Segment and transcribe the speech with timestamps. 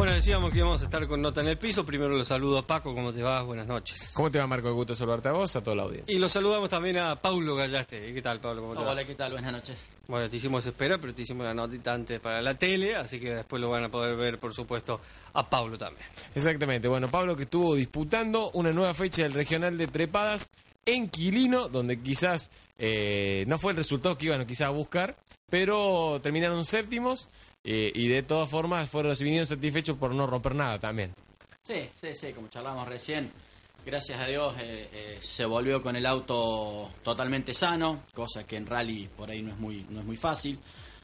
[0.00, 1.84] Bueno, decíamos que íbamos a estar con Nota en el Piso.
[1.84, 3.42] Primero lo saludo a Paco, ¿cómo te va?
[3.42, 4.12] Buenas noches.
[4.14, 4.72] ¿Cómo te va, Marco?
[4.72, 6.16] Gusto saludarte a vos, a toda la audiencia.
[6.16, 8.14] Y lo saludamos también a Paulo Gallaste.
[8.14, 8.62] ¿Qué tal, Pablo?
[8.62, 8.92] ¿Cómo te va?
[8.92, 9.32] Hola, ¿qué tal?
[9.32, 9.90] Buenas noches.
[10.08, 13.34] Bueno, te hicimos espera, pero te hicimos la notita antes para la tele, así que
[13.34, 15.02] después lo van a poder ver, por supuesto,
[15.34, 16.06] a Paulo también.
[16.34, 16.88] Exactamente.
[16.88, 20.50] Bueno, Pablo que estuvo disputando una nueva fecha del Regional de Trepadas
[20.86, 25.14] en Quilino, donde quizás eh, no fue el resultado que iban quizás a buscar,
[25.50, 27.28] pero terminaron séptimos
[27.64, 31.12] eh, y de todas formas fueron recibidos satisfechos por no romper nada también.
[31.62, 33.30] Sí, sí, sí, como charlamos recién,
[33.84, 38.66] gracias a Dios eh, eh, se volvió con el auto totalmente sano, cosa que en
[38.66, 40.58] rally por ahí no es muy, no es muy fácil.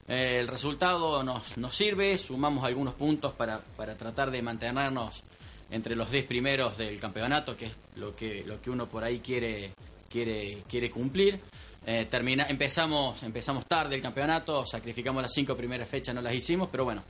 [0.09, 5.25] El resultado nos, nos sirve, sumamos algunos puntos para, para tratar de mantenernos
[5.71, 9.19] entre los 10 primeros del campeonato, que es lo que, lo que uno por ahí
[9.19, 9.73] quiere,
[10.09, 11.41] quiere, quiere cumplir.
[11.89, 16.69] Eh, termina, empezamos, empezamos tarde el campeonato, sacrificamos las cinco primeras fechas, no las hicimos,
[16.69, 17.05] pero bueno,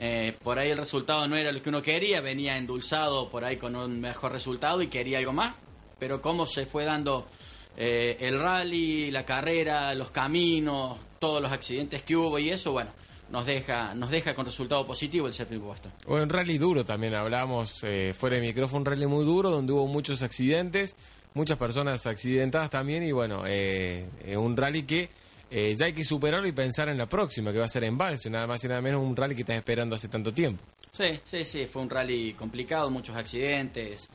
[0.00, 3.56] eh, por ahí el resultado no era lo que uno quería, venía endulzado por ahí
[3.56, 5.54] con un mejor resultado y quería algo más,
[6.00, 7.28] pero cómo se fue dando
[7.76, 12.90] eh, el rally, la carrera, los caminos, todos los accidentes que hubo y eso, bueno,
[13.30, 15.90] nos deja, nos deja con resultado positivo el séptimo puesto.
[16.06, 19.72] O en rally duro también hablamos eh, fuera de micrófono, un rally muy duro donde
[19.72, 20.96] hubo muchos accidentes,
[21.38, 25.08] muchas personas accidentadas también y bueno, eh, eh, un rally que
[25.50, 28.28] eh, ya hay que superarlo y pensar en la próxima, que va a ser embalse,
[28.28, 30.60] nada más y nada menos un rally que estás esperando hace tanto tiempo.
[30.90, 34.08] Sí, sí, sí, fue un rally complicado, muchos accidentes,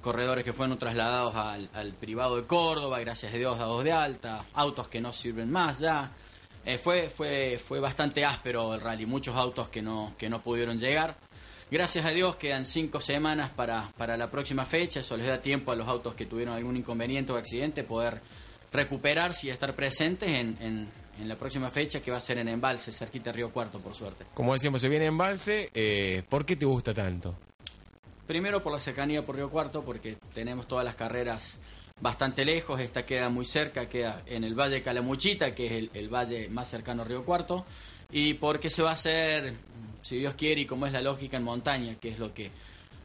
[0.00, 4.46] corredores que fueron trasladados al, al privado de Córdoba, gracias a Dios dados de alta,
[4.54, 6.10] autos que no sirven más ya.
[6.64, 10.78] Eh, fue, fue, fue bastante áspero el rally, muchos autos que no, que no pudieron
[10.78, 11.14] llegar.
[11.70, 15.70] Gracias a Dios quedan cinco semanas para, para la próxima fecha, eso les da tiempo
[15.70, 18.20] a los autos que tuvieron algún inconveniente o accidente poder
[18.72, 20.88] recuperarse y estar presentes en, en,
[21.20, 23.94] en la próxima fecha que va a ser en Embalse, cerquita de Río Cuarto, por
[23.94, 24.24] suerte.
[24.34, 27.36] Como decíamos, se viene embalse, eh, ¿por qué te gusta tanto?
[28.26, 31.58] Primero por la cercanía por Río Cuarto, porque tenemos todas las carreras
[32.00, 35.90] bastante lejos, esta queda muy cerca, queda en el Valle de Calamuchita, que es el,
[35.94, 37.64] el valle más cercano a Río Cuarto,
[38.10, 39.54] y porque se va a hacer,
[40.02, 42.50] si Dios quiere y como es la lógica, en montaña, que es lo que,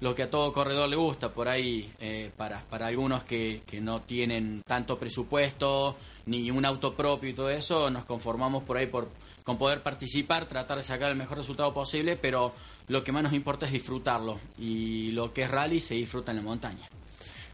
[0.01, 3.81] lo que a todo corredor le gusta, por ahí eh, para, para algunos que, que
[3.81, 5.95] no tienen tanto presupuesto,
[6.25, 9.09] ni un auto propio y todo eso, nos conformamos por ahí por,
[9.43, 12.53] con poder participar, tratar de sacar el mejor resultado posible, pero
[12.87, 16.37] lo que más nos importa es disfrutarlo, y lo que es rally se disfruta en
[16.37, 16.89] la montaña.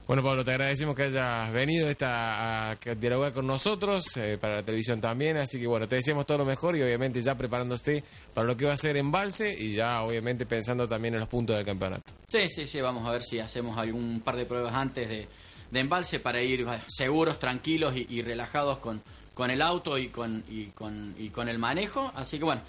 [0.08, 4.64] Bueno, Pablo, te agradecemos que hayas venido esta, a dialogar con nosotros, eh, para la
[4.64, 8.04] televisión también, así que bueno, te deseamos todo lo mejor y obviamente ya preparándote
[8.34, 11.56] para lo que va a ser embalse y ya obviamente pensando también en los puntos
[11.56, 12.12] del campeonato.
[12.28, 15.28] Sí, sí, sí, vamos a ver si hacemos algún par de pruebas antes de,
[15.70, 19.02] de embalse para ir eh, seguros, tranquilos y, y relajados con,
[19.34, 22.12] con el auto y con, y, con, y con el manejo.
[22.16, 22.62] Así que bueno,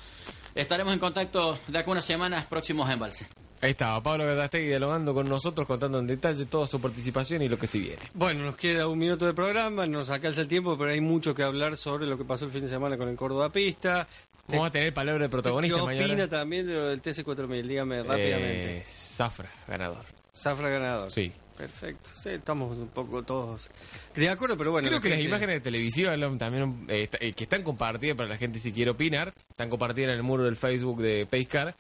[0.55, 3.27] estaremos en contacto de acá unas semanas próximos a embalse.
[3.63, 7.57] Ahí estaba, Pablo Gadastegui dialogando con nosotros, contando en detalle toda su participación y lo
[7.57, 8.03] que se viene.
[8.13, 11.45] Bueno, nos queda un minuto de programa, nos alcanza el tiempo, pero hay mucho que
[11.45, 14.09] hablar sobre lo que pasó el fin de semana con el Córdoba Pista.
[14.49, 16.07] Vamos a tener palabra de protagonista ¿Qué mañana.
[16.07, 17.63] opina también de lo del TC4000?
[17.69, 18.79] Dígame rápidamente.
[18.79, 20.05] Eh, Zafra, ganador.
[20.37, 21.13] Zafra ganador.
[21.13, 21.31] Sí.
[21.57, 22.11] Perfecto.
[22.21, 23.71] Sí, estamos un poco todos
[24.17, 24.89] de acuerdo, pero bueno.
[24.89, 28.73] Creo que las imágenes televisivas también eh, eh, que están compartidas para la gente si
[28.73, 31.77] quiere opinar, están compartidas en el muro del Facebook de Pacecar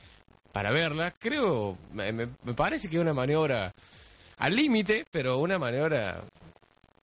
[0.53, 1.15] para verlas.
[1.19, 3.73] Creo, me, me- parece que es una maniobra
[4.39, 6.23] al límite, pero una maniobra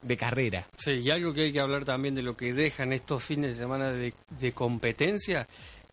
[0.02, 0.68] de carrera.
[0.78, 3.64] Sí, y algo que hay que hablar también de lo que dejan estos fines de
[3.64, 5.48] semana de, de competencia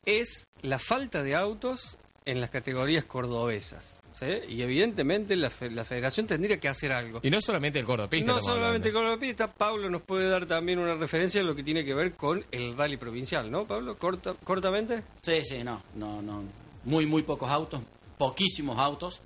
[0.05, 4.01] es la falta de autos en las categorías cordobesas.
[4.13, 4.27] ¿sí?
[4.49, 7.21] Y evidentemente la, fe- la federación tendría que hacer algo.
[7.23, 8.33] Y no solamente el cordopista.
[8.33, 9.09] No solamente hablando.
[9.09, 11.95] con la pista, Pablo nos puede dar también una referencia a lo que tiene que
[11.95, 13.97] ver con el rally provincial, ¿no, Pablo?
[13.97, 15.03] Corta, cortamente.
[15.23, 16.43] Sí, sí, no, no, no.
[16.85, 17.81] Muy, muy pocos autos,
[18.19, 19.21] poquísimos autos.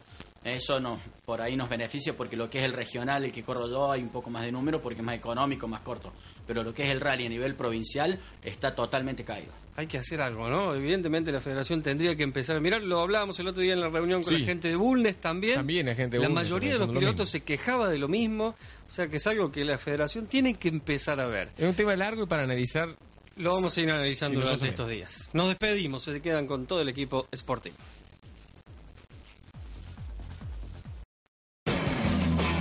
[0.45, 3.67] Eso no, por ahí nos beneficia porque lo que es el regional, el que corro
[3.67, 6.13] yo, hay un poco más de número porque es más económico, más corto.
[6.47, 9.53] Pero lo que es el rally a nivel provincial está totalmente caído.
[9.77, 10.75] Hay que hacer algo, ¿no?
[10.75, 12.83] Evidentemente la federación tendría que empezar a mirar.
[12.83, 14.41] Lo hablábamos el otro día en la reunión con Sí.
[14.41, 15.55] la gente de Bulnes también.
[15.55, 18.07] También hay gente de La Bulnes mayoría de los lo pilotos se quejaba de lo
[18.09, 18.49] mismo.
[18.87, 21.49] O sea que es algo que la federación tiene que empezar a ver.
[21.57, 22.95] Es un tema largo y para analizar
[23.37, 25.31] Lo vamos a ir analizando Sí, durante estos días.
[25.33, 27.73] Nos despedimos, se quedan con todo el equipo Sporting.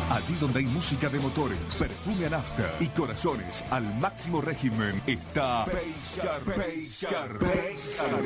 [0.09, 5.65] Allí donde hay música de motores, perfume a nafta y corazones al máximo régimen está
[5.65, 8.21] Pacecar, Pacecar, Pacecar.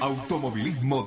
[0.00, 0.94] Automovilismo